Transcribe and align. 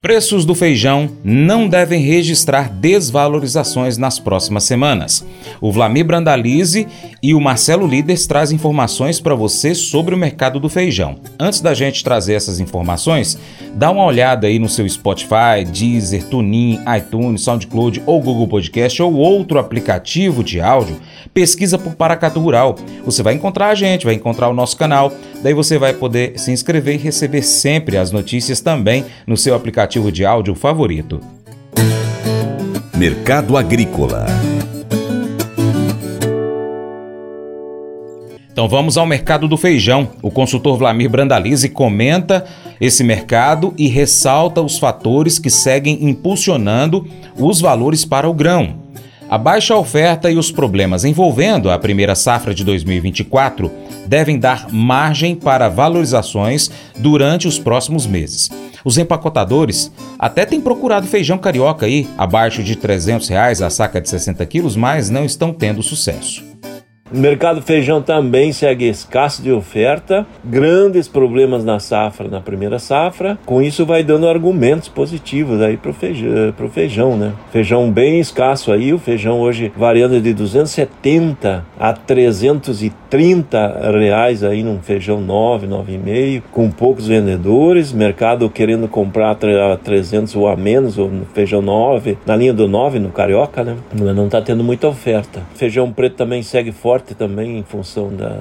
Preços 0.00 0.44
do 0.44 0.54
feijão 0.54 1.10
não 1.24 1.66
devem 1.66 2.00
registrar 2.00 2.70
desvalorizações 2.70 3.98
nas 3.98 4.16
próximas 4.16 4.62
semanas. 4.62 5.26
O 5.60 5.72
Vlamir 5.72 6.06
Brandalize 6.06 6.86
e 7.20 7.34
o 7.34 7.40
Marcelo 7.40 7.84
Líderes 7.84 8.24
trazem 8.24 8.54
informações 8.54 9.18
para 9.18 9.34
você 9.34 9.74
sobre 9.74 10.14
o 10.14 10.18
mercado 10.18 10.60
do 10.60 10.68
feijão. 10.68 11.16
Antes 11.36 11.60
da 11.60 11.74
gente 11.74 12.04
trazer 12.04 12.34
essas 12.34 12.60
informações, 12.60 13.36
dá 13.74 13.90
uma 13.90 14.04
olhada 14.04 14.46
aí 14.46 14.60
no 14.60 14.68
seu 14.68 14.88
Spotify, 14.88 15.64
Deezer, 15.68 16.22
TuneIn, 16.26 16.78
iTunes, 16.96 17.42
SoundCloud 17.42 18.00
ou 18.06 18.22
Google 18.22 18.46
Podcast 18.46 19.02
ou 19.02 19.14
outro 19.14 19.58
aplicativo 19.58 20.44
de 20.44 20.60
áudio. 20.60 20.96
Pesquisa 21.34 21.76
por 21.76 21.96
Paracatu 21.96 22.38
Rural. 22.38 22.76
Você 23.04 23.20
vai 23.20 23.34
encontrar 23.34 23.70
a 23.70 23.74
gente, 23.74 24.04
vai 24.04 24.14
encontrar 24.14 24.48
o 24.48 24.54
nosso 24.54 24.76
canal. 24.76 25.12
Daí 25.42 25.54
você 25.54 25.78
vai 25.78 25.94
poder 25.94 26.38
se 26.38 26.50
inscrever 26.50 26.94
e 26.94 26.98
receber 26.98 27.42
sempre 27.42 27.96
as 27.96 28.10
notícias 28.10 28.60
também 28.60 29.04
no 29.26 29.36
seu 29.36 29.54
aplicativo 29.54 30.10
de 30.10 30.24
áudio 30.24 30.54
favorito. 30.54 31.20
Mercado 32.96 33.56
Agrícola 33.56 34.26
Então 38.58 38.68
vamos 38.68 38.98
ao 38.98 39.06
mercado 39.06 39.46
do 39.46 39.56
feijão. 39.56 40.10
O 40.20 40.32
consultor 40.32 40.76
Vlamir 40.76 41.08
Brandalize 41.08 41.68
comenta 41.68 42.44
esse 42.80 43.04
mercado 43.04 43.72
e 43.78 43.86
ressalta 43.86 44.60
os 44.60 44.80
fatores 44.80 45.38
que 45.38 45.48
seguem 45.48 46.08
impulsionando 46.08 47.06
os 47.36 47.60
valores 47.60 48.04
para 48.04 48.28
o 48.28 48.34
grão. 48.34 48.77
A 49.30 49.36
baixa 49.36 49.76
oferta 49.76 50.30
e 50.30 50.38
os 50.38 50.50
problemas 50.50 51.04
envolvendo 51.04 51.70
a 51.70 51.78
primeira 51.78 52.14
safra 52.14 52.54
de 52.54 52.64
2024 52.64 53.70
devem 54.06 54.38
dar 54.38 54.72
margem 54.72 55.34
para 55.34 55.68
valorizações 55.68 56.70
durante 56.96 57.46
os 57.46 57.58
próximos 57.58 58.06
meses. 58.06 58.48
Os 58.82 58.96
empacotadores 58.96 59.92
até 60.18 60.46
têm 60.46 60.62
procurado 60.62 61.06
feijão 61.06 61.36
carioca 61.36 61.84
aí, 61.84 62.08
abaixo 62.16 62.62
de 62.62 62.74
300 62.74 63.28
reais 63.28 63.60
a 63.60 63.68
saca 63.68 64.00
de 64.00 64.08
60 64.08 64.46
quilos, 64.46 64.76
mas 64.76 65.10
não 65.10 65.26
estão 65.26 65.52
tendo 65.52 65.82
sucesso. 65.82 66.47
O 67.10 67.16
mercado 67.16 67.62
feijão 67.62 68.02
também 68.02 68.52
segue 68.52 68.86
escasso 68.86 69.42
de 69.42 69.50
oferta, 69.50 70.26
grandes 70.44 71.08
problemas 71.08 71.64
na 71.64 71.80
safra, 71.80 72.28
na 72.28 72.38
primeira 72.38 72.78
safra. 72.78 73.38
Com 73.46 73.62
isso 73.62 73.86
vai 73.86 74.04
dando 74.04 74.28
argumentos 74.28 74.88
positivos 74.88 75.62
aí 75.62 75.78
para 75.78 75.90
o 75.90 75.94
feijão, 75.94 76.52
pro 76.54 76.68
feijão, 76.68 77.16
né? 77.16 77.32
Feijão 77.50 77.90
bem 77.90 78.20
escasso 78.20 78.70
aí, 78.70 78.92
o 78.92 78.98
feijão 78.98 79.40
hoje 79.40 79.72
variando 79.74 80.20
de 80.20 80.34
270 80.34 81.64
a 81.80 81.92
330 81.94 83.90
reais 83.90 84.44
aí 84.44 84.62
num 84.62 84.78
feijão 84.78 85.18
9, 85.18 85.66
9,5, 85.66 86.42
com 86.52 86.70
poucos 86.70 87.06
vendedores, 87.06 87.90
mercado 87.90 88.50
querendo 88.50 88.86
comprar 88.86 89.30
a 89.30 89.76
300 89.78 90.36
ou 90.36 90.46
a 90.46 90.54
menos, 90.56 90.98
ou 90.98 91.08
no 91.08 91.24
feijão 91.24 91.62
9, 91.62 92.18
na 92.26 92.36
linha 92.36 92.52
do 92.52 92.68
9 92.68 92.98
no 92.98 93.08
carioca, 93.08 93.64
né? 93.64 93.76
Não 93.94 94.26
está 94.26 94.42
tendo 94.42 94.62
muita 94.62 94.88
oferta. 94.88 95.40
Feijão 95.54 95.90
preto 95.90 96.16
também 96.16 96.42
segue 96.42 96.70
forte 96.70 96.97
forte 96.98 97.14
também 97.14 97.58
em 97.58 97.62
função 97.62 98.08
da, 98.08 98.36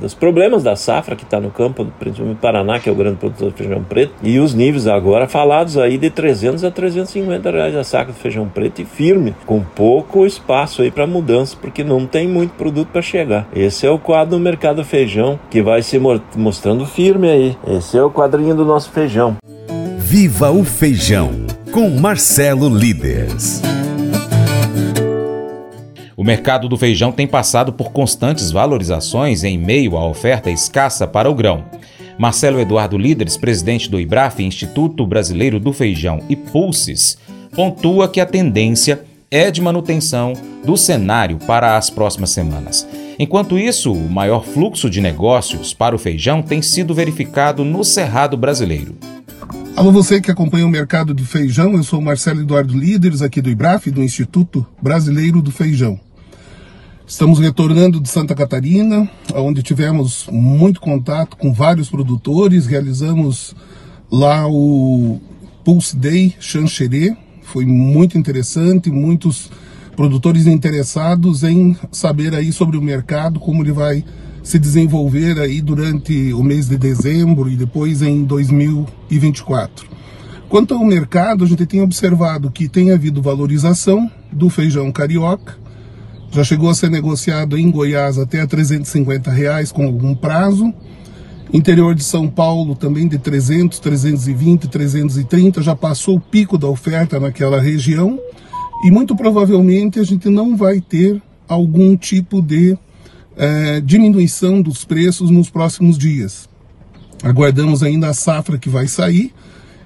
dos 0.00 0.14
problemas 0.14 0.62
da 0.62 0.74
safra 0.74 1.14
que 1.14 1.24
está 1.24 1.38
no 1.38 1.50
campo, 1.50 1.86
principalmente 1.98 2.38
Paraná, 2.38 2.78
que 2.78 2.88
é 2.88 2.92
o 2.92 2.94
grande 2.94 3.16
produtor 3.16 3.50
de 3.50 3.56
feijão 3.56 3.84
preto, 3.84 4.12
e 4.22 4.38
os 4.38 4.54
níveis 4.54 4.86
agora 4.86 5.28
falados 5.28 5.76
aí 5.76 5.98
de 5.98 6.10
300 6.10 6.64
a 6.64 6.70
350 6.70 7.50
reais 7.50 7.76
a 7.76 7.84
saca 7.84 8.12
de 8.12 8.18
feijão 8.18 8.48
preto 8.48 8.80
e 8.80 8.84
firme, 8.84 9.34
com 9.44 9.60
pouco 9.60 10.26
espaço 10.26 10.82
aí 10.82 10.90
para 10.90 11.06
mudança, 11.06 11.56
porque 11.60 11.84
não 11.84 12.06
tem 12.06 12.26
muito 12.26 12.52
produto 12.52 12.88
para 12.88 13.02
chegar. 13.02 13.46
Esse 13.54 13.86
é 13.86 13.90
o 13.90 13.98
quadro 13.98 14.36
do 14.36 14.42
mercado 14.42 14.84
feijão 14.84 15.38
que 15.50 15.62
vai 15.62 15.82
se 15.82 16.00
mostrando 16.36 16.86
firme 16.86 17.28
aí. 17.28 17.56
Esse 17.66 17.96
é 17.98 18.02
o 18.02 18.10
quadrinho 18.10 18.54
do 18.54 18.64
nosso 18.64 18.90
feijão. 18.90 19.36
Viva 19.98 20.50
o 20.50 20.64
feijão 20.64 21.30
com 21.72 21.90
Marcelo 21.90 22.68
Líderes. 22.68 23.67
O 26.18 26.24
mercado 26.24 26.68
do 26.68 26.76
feijão 26.76 27.12
tem 27.12 27.28
passado 27.28 27.72
por 27.72 27.92
constantes 27.92 28.50
valorizações 28.50 29.44
em 29.44 29.56
meio 29.56 29.96
à 29.96 30.04
oferta 30.04 30.50
escassa 30.50 31.06
para 31.06 31.30
o 31.30 31.34
grão. 31.34 31.64
Marcelo 32.18 32.58
Eduardo 32.58 32.98
Líderes, 32.98 33.36
presidente 33.36 33.88
do 33.88 34.00
IBRAF, 34.00 34.42
Instituto 34.42 35.06
Brasileiro 35.06 35.60
do 35.60 35.72
Feijão 35.72 36.20
e 36.28 36.34
Pulses, 36.34 37.16
pontua 37.54 38.08
que 38.08 38.20
a 38.20 38.26
tendência 38.26 39.04
é 39.30 39.48
de 39.48 39.62
manutenção 39.62 40.32
do 40.64 40.76
cenário 40.76 41.38
para 41.38 41.76
as 41.76 41.88
próximas 41.88 42.30
semanas. 42.30 42.84
Enquanto 43.16 43.56
isso, 43.56 43.92
o 43.92 44.10
maior 44.10 44.44
fluxo 44.44 44.90
de 44.90 45.00
negócios 45.00 45.72
para 45.72 45.94
o 45.94 46.00
feijão 46.00 46.42
tem 46.42 46.60
sido 46.60 46.92
verificado 46.92 47.64
no 47.64 47.84
Cerrado 47.84 48.36
brasileiro. 48.36 48.96
Alô, 49.76 49.92
você 49.92 50.20
que 50.20 50.32
acompanha 50.32 50.66
o 50.66 50.68
mercado 50.68 51.14
do 51.14 51.24
feijão, 51.24 51.74
eu 51.74 51.84
sou 51.84 52.00
Marcelo 52.00 52.40
Eduardo 52.40 52.76
Líderes, 52.76 53.22
aqui 53.22 53.40
do 53.40 53.48
IBRAF, 53.48 53.88
do 53.92 54.02
Instituto 54.02 54.66
Brasileiro 54.82 55.40
do 55.40 55.52
Feijão. 55.52 56.07
Estamos 57.08 57.38
retornando 57.38 58.02
de 58.02 58.08
Santa 58.10 58.34
Catarina, 58.34 59.10
onde 59.34 59.62
tivemos 59.62 60.28
muito 60.30 60.78
contato 60.78 61.38
com 61.38 61.54
vários 61.54 61.88
produtores, 61.88 62.66
realizamos 62.66 63.56
lá 64.12 64.46
o 64.46 65.18
Pulse 65.64 65.96
Day 65.96 66.36
Xanxerê, 66.38 67.16
foi 67.40 67.64
muito 67.64 68.18
interessante, 68.18 68.90
muitos 68.90 69.50
produtores 69.96 70.46
interessados 70.46 71.44
em 71.44 71.74
saber 71.90 72.34
aí 72.34 72.52
sobre 72.52 72.76
o 72.76 72.82
mercado, 72.82 73.40
como 73.40 73.62
ele 73.62 73.72
vai 73.72 74.04
se 74.42 74.58
desenvolver 74.58 75.40
aí 75.40 75.62
durante 75.62 76.34
o 76.34 76.42
mês 76.42 76.68
de 76.68 76.76
dezembro 76.76 77.48
e 77.48 77.56
depois 77.56 78.02
em 78.02 78.22
2024. 78.22 79.88
Quanto 80.46 80.74
ao 80.74 80.84
mercado, 80.84 81.42
a 81.42 81.46
gente 81.46 81.64
tem 81.64 81.80
observado 81.80 82.50
que 82.50 82.68
tem 82.68 82.92
havido 82.92 83.22
valorização 83.22 84.10
do 84.30 84.50
feijão 84.50 84.92
carioca, 84.92 85.56
já 86.30 86.44
chegou 86.44 86.68
a 86.70 86.74
ser 86.74 86.90
negociado 86.90 87.56
em 87.56 87.70
Goiás 87.70 88.18
até 88.18 88.40
a 88.40 88.46
350 88.46 89.30
reais 89.30 89.72
com 89.72 89.84
algum 89.84 90.14
prazo. 90.14 90.72
Interior 91.52 91.94
de 91.94 92.04
São 92.04 92.28
Paulo 92.28 92.74
também 92.74 93.08
de 93.08 93.18
300, 93.18 93.78
320, 93.78 94.68
330, 94.68 95.62
já 95.62 95.74
passou 95.74 96.16
o 96.16 96.20
pico 96.20 96.58
da 96.58 96.66
oferta 96.66 97.18
naquela 97.18 97.58
região 97.58 98.18
e 98.84 98.90
muito 98.90 99.16
provavelmente 99.16 99.98
a 99.98 100.04
gente 100.04 100.28
não 100.28 100.56
vai 100.56 100.80
ter 100.80 101.20
algum 101.48 101.96
tipo 101.96 102.42
de 102.42 102.76
é, 103.36 103.80
diminuição 103.80 104.60
dos 104.60 104.84
preços 104.84 105.30
nos 105.30 105.48
próximos 105.48 105.96
dias. 105.96 106.48
Aguardamos 107.22 107.82
ainda 107.82 108.08
a 108.08 108.14
safra 108.14 108.58
que 108.58 108.68
vai 108.68 108.86
sair 108.86 109.32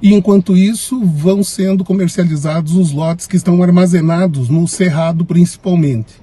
e 0.00 0.14
enquanto 0.14 0.56
isso 0.56 1.00
vão 1.04 1.42
sendo 1.42 1.84
comercializados 1.84 2.74
os 2.74 2.92
lotes 2.92 3.26
que 3.26 3.36
estão 3.36 3.62
armazenados 3.62 4.48
no 4.48 4.66
Cerrado 4.68 5.24
principalmente. 5.24 6.14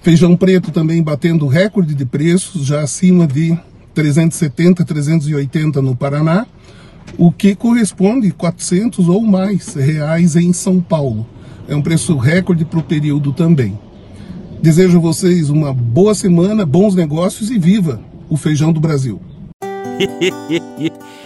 Feijão 0.00 0.36
preto 0.36 0.70
também 0.70 1.02
batendo 1.02 1.48
recorde 1.48 1.94
de 1.94 2.06
preços, 2.06 2.64
já 2.64 2.82
acima 2.82 3.26
de 3.26 3.58
370, 3.94 4.84
380 4.84 5.82
no 5.82 5.96
Paraná, 5.96 6.46
o 7.18 7.32
que 7.32 7.54
corresponde 7.54 8.28
a 8.28 8.32
400 8.32 9.08
ou 9.08 9.22
mais 9.22 9.74
reais 9.74 10.36
em 10.36 10.52
São 10.52 10.80
Paulo. 10.80 11.26
É 11.68 11.74
um 11.74 11.82
preço 11.82 12.16
recorde 12.16 12.64
para 12.64 12.78
o 12.78 12.84
período 12.84 13.32
também. 13.32 13.76
Desejo 14.62 14.98
a 14.98 15.00
vocês 15.00 15.50
uma 15.50 15.72
boa 15.72 16.14
semana, 16.14 16.64
bons 16.64 16.94
negócios 16.94 17.50
e 17.50 17.58
viva 17.58 18.00
o 18.28 18.36
feijão 18.36 18.72
do 18.72 18.80
Brasil. 18.80 19.20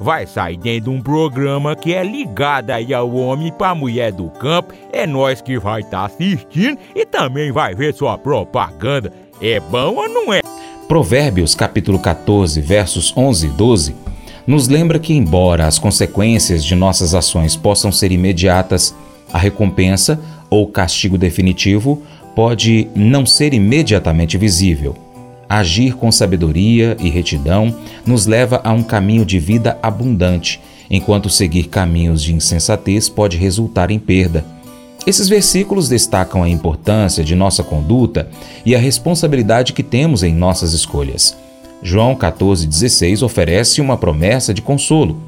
vai 0.00 0.26
sair 0.26 0.56
dentro 0.56 0.90
de 0.90 0.96
um 0.96 1.02
programa 1.02 1.76
que 1.76 1.92
é 1.92 2.02
ligado 2.02 2.70
aí 2.70 2.94
ao 2.94 3.14
homem 3.14 3.52
para 3.52 3.74
mulher 3.74 4.10
do 4.10 4.30
campo. 4.30 4.72
É 4.92 5.06
nós 5.06 5.42
que 5.42 5.58
vai 5.58 5.82
estar 5.82 6.00
tá 6.00 6.04
assistindo 6.06 6.78
e 6.94 7.04
também 7.04 7.52
vai 7.52 7.74
ver 7.74 7.92
sua 7.92 8.16
propaganda. 8.16 9.12
É 9.40 9.60
bom 9.60 9.96
ou 9.96 10.08
não 10.08 10.32
é? 10.32 10.40
Provérbios 10.88 11.54
capítulo 11.54 11.98
14, 11.98 12.60
versos 12.60 13.14
11 13.16 13.46
e 13.46 13.50
12 13.50 13.94
nos 14.46 14.66
lembra 14.66 14.98
que, 14.98 15.12
embora 15.12 15.66
as 15.66 15.78
consequências 15.78 16.64
de 16.64 16.74
nossas 16.74 17.14
ações 17.14 17.54
possam 17.54 17.92
ser 17.92 18.10
imediatas, 18.10 18.94
a 19.32 19.38
recompensa 19.38 20.18
ou 20.48 20.66
castigo 20.66 21.16
definitivo 21.16 22.02
pode 22.34 22.88
não 22.96 23.24
ser 23.24 23.54
imediatamente 23.54 24.36
visível. 24.36 24.96
Agir 25.50 25.96
com 25.96 26.12
sabedoria 26.12 26.96
e 27.00 27.10
retidão 27.10 27.74
nos 28.06 28.24
leva 28.24 28.60
a 28.62 28.72
um 28.72 28.84
caminho 28.84 29.24
de 29.24 29.40
vida 29.40 29.76
abundante 29.82 30.60
enquanto 30.88 31.28
seguir 31.28 31.64
caminhos 31.64 32.22
de 32.22 32.32
insensatez 32.32 33.08
pode 33.08 33.36
resultar 33.36 33.90
em 33.90 33.98
perda. 33.98 34.44
Esses 35.04 35.28
versículos 35.28 35.88
destacam 35.88 36.44
a 36.44 36.48
importância 36.48 37.24
de 37.24 37.34
nossa 37.34 37.64
conduta 37.64 38.30
e 38.64 38.76
a 38.76 38.78
responsabilidade 38.78 39.72
que 39.72 39.82
temos 39.82 40.22
em 40.22 40.32
nossas 40.32 40.72
escolhas. 40.72 41.36
João 41.82 42.14
14,16 42.14 43.20
oferece 43.20 43.80
uma 43.80 43.96
promessa 43.96 44.54
de 44.54 44.62
consolo. 44.62 45.20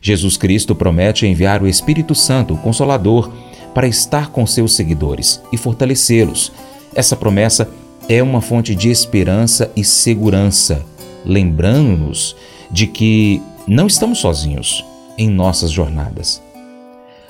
Jesus 0.00 0.36
Cristo 0.36 0.74
promete 0.74 1.24
enviar 1.24 1.62
o 1.62 1.68
Espírito 1.68 2.16
Santo, 2.16 2.54
o 2.54 2.58
Consolador, 2.58 3.30
para 3.72 3.86
estar 3.86 4.30
com 4.30 4.44
seus 4.44 4.74
seguidores 4.74 5.40
e 5.52 5.56
fortalecê-los. 5.56 6.50
Essa 6.92 7.14
promessa 7.14 7.68
é 8.08 8.22
uma 8.22 8.40
fonte 8.40 8.74
de 8.74 8.88
esperança 8.88 9.70
e 9.76 9.84
segurança, 9.84 10.82
lembrando-nos 11.24 12.34
de 12.70 12.86
que 12.86 13.42
não 13.66 13.86
estamos 13.86 14.18
sozinhos 14.18 14.84
em 15.18 15.28
nossas 15.28 15.70
jornadas. 15.70 16.42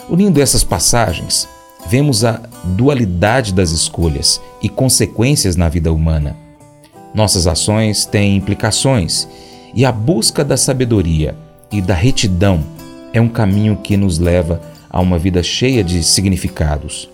Unindo 0.08 0.40
essas 0.40 0.62
passagens, 0.62 1.48
vemos 1.88 2.24
a 2.24 2.40
dualidade 2.62 3.52
das 3.52 3.70
escolhas 3.70 4.40
e 4.62 4.68
consequências 4.68 5.56
na 5.56 5.68
vida 5.68 5.92
humana. 5.92 6.36
Nossas 7.12 7.46
ações 7.46 8.06
têm 8.06 8.36
implicações 8.36 9.28
e 9.74 9.84
a 9.84 9.90
busca 9.90 10.44
da 10.44 10.56
sabedoria 10.56 11.36
e 11.72 11.80
da 11.80 11.94
retidão 11.94 12.64
é 13.12 13.20
um 13.20 13.28
caminho 13.28 13.76
que 13.76 13.96
nos 13.96 14.18
leva 14.18 14.62
a 14.88 15.00
uma 15.00 15.18
vida 15.18 15.42
cheia 15.42 15.82
de 15.82 16.04
significados. 16.04 17.08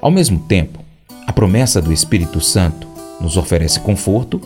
Ao 0.00 0.10
mesmo 0.10 0.38
tempo, 0.38 0.87
a 1.28 1.32
promessa 1.32 1.82
do 1.82 1.92
Espírito 1.92 2.40
Santo 2.40 2.88
nos 3.20 3.36
oferece 3.36 3.80
conforto 3.80 4.40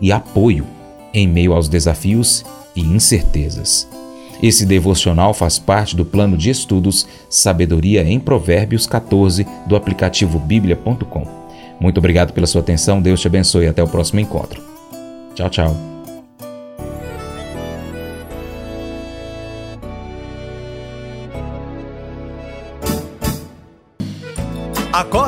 e 0.00 0.12
apoio 0.12 0.64
em 1.12 1.26
meio 1.26 1.52
aos 1.52 1.68
desafios 1.68 2.44
e 2.76 2.80
incertezas. 2.80 3.88
Esse 4.40 4.64
devocional 4.64 5.34
faz 5.34 5.58
parte 5.58 5.96
do 5.96 6.04
plano 6.04 6.36
de 6.36 6.48
estudos 6.48 7.08
Sabedoria 7.28 8.04
em 8.04 8.20
Provérbios 8.20 8.86
14 8.86 9.44
do 9.66 9.74
aplicativo 9.74 10.38
bíblia.com. 10.38 11.26
Muito 11.80 11.98
obrigado 11.98 12.32
pela 12.32 12.46
sua 12.46 12.60
atenção, 12.60 13.02
Deus 13.02 13.20
te 13.20 13.26
abençoe 13.26 13.64
e 13.64 13.68
até 13.68 13.82
o 13.82 13.88
próximo 13.88 14.20
encontro. 14.20 14.62
Tchau, 15.34 15.50
tchau. 15.50 15.97